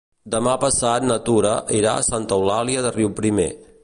[0.35, 1.51] Demà passat na Tura
[1.81, 3.51] irà a Santa Eulàlia de Riuprimer.